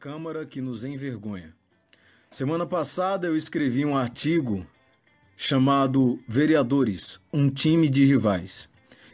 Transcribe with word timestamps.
Câmara 0.00 0.46
que 0.46 0.60
nos 0.60 0.84
envergonha. 0.84 1.52
Semana 2.30 2.64
passada 2.64 3.26
eu 3.26 3.36
escrevi 3.36 3.84
um 3.84 3.96
artigo 3.96 4.64
chamado 5.36 6.20
Vereadores, 6.28 7.20
um 7.32 7.50
time 7.50 7.88
de 7.88 8.04
rivais. 8.04 8.68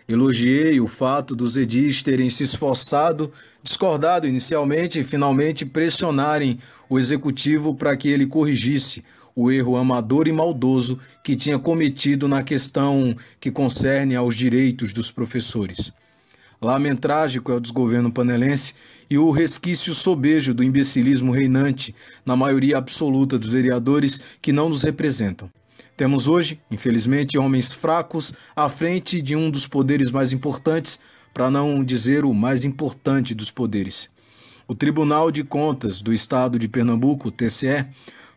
Elogiei 0.06 0.78
o 0.80 0.86
fato 0.86 1.34
dos 1.34 1.56
edis 1.56 2.02
terem 2.02 2.28
se 2.28 2.44
esforçado, 2.44 3.32
discordado 3.62 4.28
inicialmente 4.28 5.00
e 5.00 5.04
finalmente 5.04 5.64
pressionarem 5.64 6.58
o 6.86 6.98
executivo 6.98 7.74
para 7.74 7.96
que 7.96 8.10
ele 8.10 8.26
corrigisse 8.26 9.02
o 9.34 9.50
erro 9.50 9.78
amador 9.78 10.28
e 10.28 10.32
maldoso 10.32 11.00
que 11.22 11.34
tinha 11.34 11.58
cometido 11.58 12.28
na 12.28 12.42
questão 12.42 13.16
que 13.40 13.50
concerne 13.50 14.14
aos 14.14 14.36
direitos 14.36 14.92
dos 14.92 15.10
professores. 15.10 15.94
Lamentrágico 16.64 17.52
é 17.52 17.54
o 17.54 17.60
desgoverno 17.60 18.10
panelense 18.10 18.74
e 19.10 19.18
o 19.18 19.30
resquício 19.30 19.92
sobejo 19.92 20.54
do 20.54 20.64
imbecilismo 20.64 21.30
reinante 21.30 21.94
na 22.24 22.34
maioria 22.34 22.78
absoluta 22.78 23.38
dos 23.38 23.50
vereadores 23.50 24.18
que 24.40 24.50
não 24.50 24.70
nos 24.70 24.82
representam. 24.82 25.50
Temos 25.94 26.26
hoje, 26.26 26.58
infelizmente, 26.70 27.36
homens 27.36 27.74
fracos 27.74 28.32
à 28.56 28.66
frente 28.66 29.20
de 29.20 29.36
um 29.36 29.50
dos 29.50 29.66
poderes 29.66 30.10
mais 30.10 30.32
importantes, 30.32 30.98
para 31.34 31.50
não 31.50 31.84
dizer 31.84 32.24
o 32.24 32.32
mais 32.32 32.64
importante 32.64 33.34
dos 33.34 33.50
poderes. 33.50 34.08
O 34.66 34.74
Tribunal 34.74 35.30
de 35.30 35.44
Contas 35.44 36.00
do 36.00 36.14
Estado 36.14 36.58
de 36.58 36.66
Pernambuco, 36.66 37.30
TCE, 37.30 37.86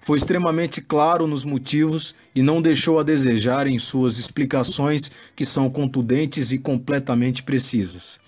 foi 0.07 0.17
extremamente 0.17 0.81
claro 0.81 1.27
nos 1.27 1.43
motivos 1.43 2.15
e 2.33 2.41
não 2.41 2.61
deixou 2.61 2.99
a 2.99 3.03
desejar 3.03 3.67
em 3.67 3.77
suas 3.77 4.17
explicações, 4.17 5.11
que 5.35 5.45
são 5.45 5.69
contundentes 5.69 6.51
e 6.51 6.57
completamente 6.57 7.43
precisas. 7.43 8.19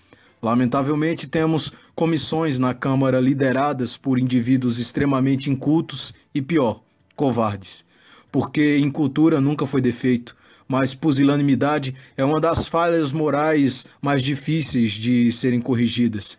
Lamentavelmente, 0.42 1.28
temos 1.28 1.72
comissões 1.96 2.60
na 2.60 2.74
Câmara 2.74 3.20
lideradas 3.20 3.98
por 3.98 4.20
indivíduos 4.20 4.80
extremamente 4.80 5.50
incultos 5.50 6.14
e, 6.34 6.42
pior, 6.42 6.82
covardes. 7.16 7.86
Porque 8.32 8.78
incultura 8.78 9.42
nunca 9.42 9.66
foi 9.66 9.82
defeito, 9.82 10.36
mas 10.68 10.94
pusilanimidade 10.94 11.96
é 12.16 12.24
uma 12.24 12.40
das 12.40 12.68
falhas 12.68 13.12
morais 13.12 13.86
mais 14.02 14.22
difíceis 14.22 14.92
de 14.92 15.32
serem 15.32 15.60
corrigidas. 15.60 16.38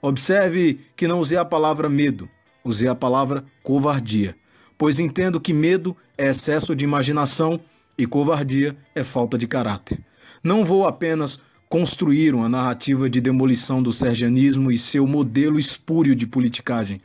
Observe 0.00 0.80
que 0.96 1.08
não 1.08 1.18
usei 1.18 1.36
a 1.38 1.44
palavra 1.44 1.88
medo, 1.88 2.28
usei 2.64 2.88
a 2.88 2.94
palavra 2.94 3.44
covardia 3.62 4.36
pois 4.82 4.98
entendo 4.98 5.40
que 5.40 5.52
medo 5.52 5.96
é 6.18 6.28
excesso 6.30 6.74
de 6.74 6.82
imaginação 6.82 7.60
e 7.96 8.04
covardia 8.04 8.76
é 8.96 9.04
falta 9.04 9.38
de 9.38 9.46
caráter. 9.46 10.00
Não 10.42 10.64
vou 10.64 10.88
apenas 10.88 11.40
construir 11.68 12.34
uma 12.34 12.48
narrativa 12.48 13.08
de 13.08 13.20
demolição 13.20 13.80
do 13.80 13.92
sergianismo 13.92 14.72
e 14.72 14.76
seu 14.76 15.06
modelo 15.06 15.56
espúrio 15.56 16.16
de 16.16 16.26
politicagem. 16.26 17.00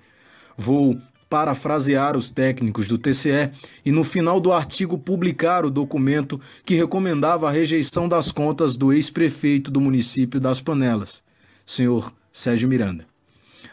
Vou 0.58 1.00
parafrasear 1.30 2.18
os 2.18 2.32
técnicos 2.32 2.88
do 2.88 2.98
TCE 2.98 3.52
e, 3.86 3.92
no 3.92 4.04
final 4.04 4.40
do 4.40 4.52
artigo, 4.52 4.98
publicar 4.98 5.64
o 5.64 5.70
documento 5.70 6.42
que 6.66 6.74
recomendava 6.74 7.48
a 7.48 7.52
rejeição 7.52 8.10
das 8.10 8.32
contas 8.32 8.76
do 8.76 8.92
ex-prefeito 8.92 9.70
do 9.70 9.80
município 9.80 10.40
das 10.40 10.60
Panelas, 10.60 11.22
senhor 11.64 12.12
Sérgio 12.34 12.68
Miranda. 12.68 13.06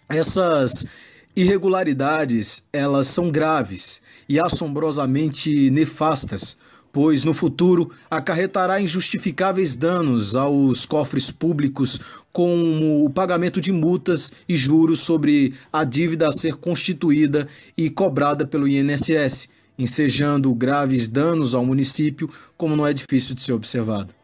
Essas 0.08 0.86
irregularidades, 1.34 2.64
elas 2.72 3.08
são 3.08 3.28
graves 3.30 4.00
e 4.28 4.40
assombrosamente 4.40 5.70
nefastas, 5.70 6.56
pois 6.92 7.24
no 7.24 7.34
futuro 7.34 7.90
acarretará 8.10 8.80
injustificáveis 8.80 9.76
danos 9.76 10.34
aos 10.34 10.84
cofres 10.86 11.30
públicos 11.30 12.00
como 12.32 13.04
o 13.04 13.10
pagamento 13.10 13.60
de 13.60 13.70
multas 13.72 14.32
e 14.48 14.56
juros 14.56 15.00
sobre 15.00 15.54
a 15.72 15.84
dívida 15.84 16.28
a 16.28 16.32
ser 16.32 16.56
constituída 16.56 17.46
e 17.76 17.90
cobrada 17.90 18.46
pelo 18.46 18.68
INSS, 18.68 19.48
ensejando 19.78 20.54
graves 20.54 21.08
danos 21.08 21.54
ao 21.54 21.64
município, 21.64 22.30
como 22.56 22.76
não 22.76 22.86
é 22.86 22.92
difícil 22.92 23.34
de 23.34 23.42
ser 23.42 23.52
observado. 23.52 24.14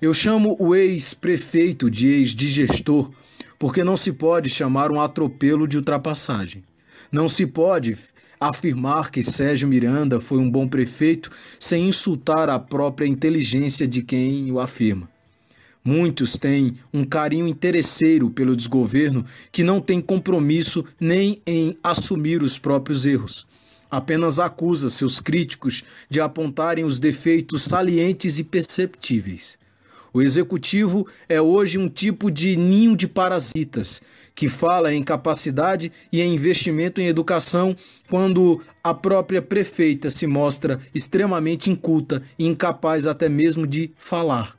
Eu 0.00 0.14
chamo 0.14 0.56
o 0.58 0.74
ex-prefeito 0.74 1.90
de 1.90 2.08
ex-digestor, 2.08 3.10
porque 3.58 3.82
não 3.82 3.96
se 3.96 4.12
pode 4.12 4.48
chamar 4.48 4.90
um 4.90 5.00
atropelo 5.00 5.66
de 5.66 5.76
ultrapassagem. 5.76 6.62
Não 7.10 7.28
se 7.28 7.46
pode 7.46 7.96
afirmar 8.38 9.10
que 9.10 9.22
Sérgio 9.22 9.68
Miranda 9.68 10.20
foi 10.20 10.38
um 10.38 10.48
bom 10.48 10.68
prefeito 10.68 11.30
sem 11.58 11.88
insultar 11.88 12.48
a 12.48 12.58
própria 12.58 13.06
inteligência 13.06 13.88
de 13.88 14.02
quem 14.02 14.52
o 14.52 14.60
afirma. 14.60 15.08
Muitos 15.84 16.36
têm 16.36 16.76
um 16.92 17.04
carinho 17.04 17.48
interesseiro 17.48 18.30
pelo 18.30 18.54
desgoverno 18.54 19.24
que 19.50 19.64
não 19.64 19.80
tem 19.80 20.00
compromisso 20.00 20.84
nem 21.00 21.40
em 21.46 21.76
assumir 21.82 22.42
os 22.42 22.58
próprios 22.58 23.06
erros 23.06 23.48
apenas 23.90 24.38
acusa 24.38 24.88
seus 24.88 25.20
críticos 25.20 25.84
de 26.08 26.20
apontarem 26.20 26.84
os 26.84 26.98
defeitos 26.98 27.62
salientes 27.62 28.38
e 28.38 28.44
perceptíveis. 28.44 29.58
O 30.12 30.22
executivo 30.22 31.06
é 31.28 31.40
hoje 31.40 31.78
um 31.78 31.88
tipo 31.88 32.30
de 32.30 32.56
ninho 32.56 32.96
de 32.96 33.06
parasitas 33.06 34.00
que 34.34 34.48
fala 34.48 34.92
em 34.92 35.02
capacidade 35.02 35.92
e 36.10 36.20
em 36.20 36.34
investimento 36.34 37.00
em 37.00 37.08
educação 37.08 37.76
quando 38.08 38.62
a 38.82 38.94
própria 38.94 39.42
prefeita 39.42 40.10
se 40.10 40.26
mostra 40.26 40.80
extremamente 40.94 41.70
inculta 41.70 42.22
e 42.38 42.46
incapaz 42.46 43.06
até 43.06 43.28
mesmo 43.28 43.66
de 43.66 43.92
falar 43.96 44.57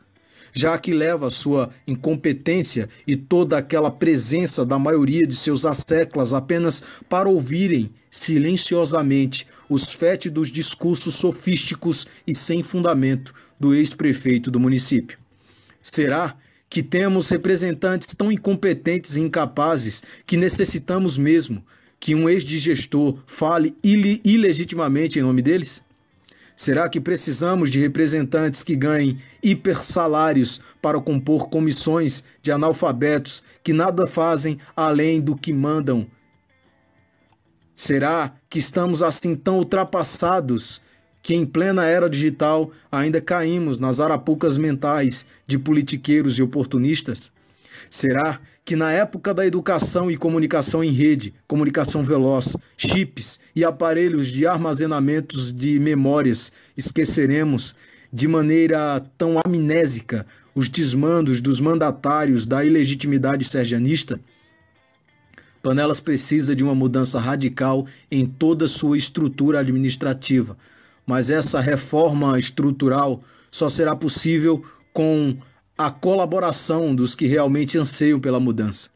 já 0.54 0.78
que 0.78 0.94
leva 0.94 1.30
sua 1.30 1.70
incompetência 1.88 2.90
e 3.06 3.16
toda 3.16 3.58
aquela 3.58 3.92
presença 3.92 4.66
da 4.66 4.80
maioria 4.80 5.26
de 5.26 5.36
seus 5.36 5.66
asseclas 5.66 6.34
apenas 6.34 6.84
para 7.08 7.30
ouvirem 7.30 7.92
silenciosamente 8.10 9.46
os 9.70 9.94
fétidos 9.94 10.52
discursos 10.52 11.16
sofísticos 11.16 12.08
e 12.26 12.34
sem 12.34 12.64
fundamento 12.64 13.34
do 13.60 13.74
ex-prefeito 13.74 14.50
do 14.50 14.60
município. 14.60 15.18
Será 15.82 16.36
que 16.70 16.84
temos 16.84 17.30
representantes 17.30 18.14
tão 18.14 18.32
incompetentes 18.32 19.18
e 19.18 19.22
incapazes 19.22 20.04
que 20.26 20.38
necessitamos 20.38 21.18
mesmo 21.18 21.64
que 22.00 22.16
um 22.16 22.30
ex-digestor 22.30 23.20
fale 23.26 23.76
ilegitimamente 23.84 25.20
em 25.20 25.24
nome 25.24 25.42
deles? 25.42 25.84
Será 26.60 26.90
que 26.90 27.00
precisamos 27.00 27.72
de 27.72 27.80
representantes 27.80 28.64
que 28.64 28.76
ganhem 28.76 29.18
hipersalários 29.42 30.60
para 30.82 31.00
compor 31.00 31.48
comissões 31.48 32.22
de 32.42 32.52
analfabetos 32.52 33.42
que 33.64 33.72
nada 33.72 34.06
fazem 34.06 34.60
além 34.76 35.22
do 35.22 35.38
que 35.38 35.54
mandam? 35.54 36.06
Será 37.78 38.34
que 38.50 38.60
estamos 38.60 39.02
assim 39.02 39.38
tão 39.38 39.60
ultrapassados 39.60 40.82
que 41.22 41.34
em 41.34 41.46
plena 41.46 41.86
era 41.86 42.10
digital 42.10 42.72
ainda 42.92 43.22
caímos 43.22 43.80
nas 43.80 44.02
arapucas 44.02 44.58
mentais 44.58 45.26
de 45.48 45.58
politiqueiros 45.58 46.38
e 46.40 46.44
oportunistas? 46.44 47.32
Será 47.90 48.42
que 48.70 48.76
na 48.76 48.92
época 48.92 49.34
da 49.34 49.48
educação 49.48 50.12
e 50.12 50.16
comunicação 50.16 50.84
em 50.84 50.92
rede, 50.92 51.34
comunicação 51.48 52.04
veloz, 52.04 52.56
chips 52.78 53.40
e 53.56 53.66
aparelhos 53.66 54.28
de 54.28 54.46
armazenamentos 54.46 55.52
de 55.52 55.80
memórias, 55.80 56.52
esqueceremos 56.78 57.76
de 58.14 58.28
maneira 58.28 59.04
tão 59.18 59.42
amnésica 59.44 60.24
os 60.54 60.70
desmandos 60.70 61.42
dos 61.42 61.60
mandatários 61.60 62.46
da 62.46 62.64
ilegitimidade 62.64 63.44
sergianista? 63.44 64.20
Panelas 65.64 66.00
precisa 66.00 66.56
de 66.56 66.64
uma 66.64 66.76
mudança 66.76 67.20
radical 67.20 67.88
em 68.12 68.24
toda 68.24 68.68
sua 68.68 68.96
estrutura 68.96 69.62
administrativa, 69.62 70.56
mas 71.08 71.32
essa 71.32 71.60
reforma 71.60 72.38
estrutural 72.38 73.24
só 73.50 73.68
será 73.68 73.96
possível 73.96 74.64
com 74.94 75.36
a 75.80 75.90
colaboração 75.90 76.94
dos 76.94 77.16
que 77.16 77.26
realmente 77.26 77.78
anseiam 77.78 78.20
pela 78.20 78.38
mudança. 78.38 78.90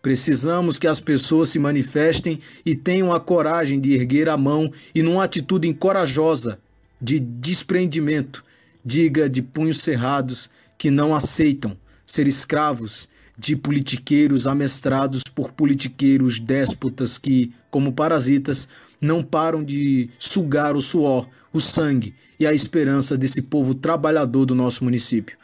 Precisamos 0.00 0.78
que 0.78 0.86
as 0.86 0.98
pessoas 0.98 1.50
se 1.50 1.58
manifestem 1.58 2.40
e 2.64 2.74
tenham 2.74 3.12
a 3.12 3.20
coragem 3.20 3.78
de 3.78 3.92
erguer 3.92 4.30
a 4.30 4.36
mão 4.38 4.72
e, 4.94 5.02
numa 5.02 5.24
atitude 5.24 5.70
corajosa 5.74 6.58
de 6.98 7.20
desprendimento, 7.20 8.42
diga 8.82 9.28
de 9.28 9.42
punhos 9.42 9.82
cerrados 9.82 10.48
que 10.78 10.90
não 10.90 11.14
aceitam 11.14 11.76
ser 12.06 12.26
escravos 12.26 13.10
de 13.36 13.54
politiqueiros 13.54 14.46
amestrados 14.46 15.22
por 15.24 15.52
politiqueiros 15.52 16.40
déspotas 16.40 17.18
que, 17.18 17.52
como 17.70 17.92
parasitas, 17.92 18.66
não 18.98 19.22
param 19.22 19.62
de 19.62 20.08
sugar 20.18 20.76
o 20.76 20.80
suor, 20.80 21.28
o 21.52 21.60
sangue 21.60 22.14
e 22.40 22.46
a 22.46 22.54
esperança 22.54 23.18
desse 23.18 23.42
povo 23.42 23.74
trabalhador 23.74 24.46
do 24.46 24.54
nosso 24.54 24.82
município. 24.82 25.41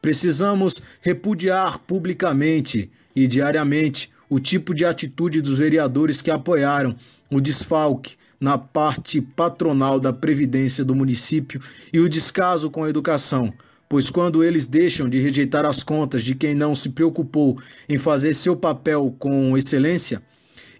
Precisamos 0.00 0.82
repudiar 1.00 1.78
publicamente 1.80 2.90
e 3.14 3.26
diariamente 3.26 4.10
o 4.28 4.38
tipo 4.38 4.72
de 4.72 4.84
atitude 4.84 5.42
dos 5.42 5.58
vereadores 5.58 6.22
que 6.22 6.30
apoiaram 6.30 6.96
o 7.30 7.40
desfalque 7.40 8.16
na 8.40 8.56
parte 8.56 9.20
patronal 9.20 10.00
da 10.00 10.12
previdência 10.12 10.84
do 10.84 10.94
município 10.94 11.60
e 11.92 12.00
o 12.00 12.08
descaso 12.08 12.70
com 12.70 12.84
a 12.84 12.88
educação, 12.88 13.52
pois 13.88 14.08
quando 14.08 14.42
eles 14.42 14.66
deixam 14.66 15.08
de 15.08 15.20
rejeitar 15.20 15.66
as 15.66 15.82
contas 15.82 16.22
de 16.22 16.34
quem 16.34 16.54
não 16.54 16.74
se 16.74 16.90
preocupou 16.90 17.60
em 17.88 17.98
fazer 17.98 18.32
seu 18.32 18.56
papel 18.56 19.14
com 19.18 19.56
excelência, 19.58 20.22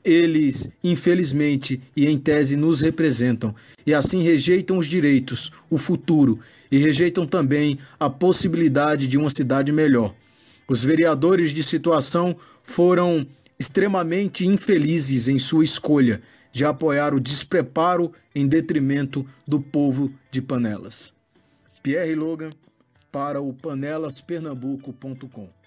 eles, 0.05 0.71
infelizmente 0.83 1.81
e 1.97 2.07
em 2.07 2.19
tese, 2.19 2.57
nos 2.57 2.81
representam 2.81 3.55
e 3.87 3.93
assim 3.93 4.23
rejeitam 4.23 4.79
os 4.79 4.87
direitos, 4.87 5.53
o 5.69 5.77
futuro 5.77 6.39
e 6.71 6.79
rejeitam 6.79 7.27
também 7.27 7.79
a 7.99 8.09
possibilidade 8.09 9.07
de 9.07 9.19
uma 9.19 9.31
cidade 9.31 9.73
melhor. 9.73 10.15
Os 10.69 10.85
vereadores 10.85 11.53
de 11.53 11.63
situação 11.63 12.37
foram 12.63 13.27
extremamente 13.59 14.47
infelizes 14.47 15.29
em 15.29 15.39
sua 15.39 15.65
escolha 15.65 16.23
de 16.53 16.65
apoiar 16.65 17.15
o 17.15 17.21
despreparo 17.21 18.13
em 18.35 18.47
detrimento 18.47 19.27
do 19.47 19.61
povo 19.61 20.13
de 20.31 20.41
Panelas. 20.41 21.13
Pierre 21.83 22.15
Logan 22.15 22.51
para 23.11 23.41
o 23.41 23.53
panelaspernambuco.com. 23.53 25.60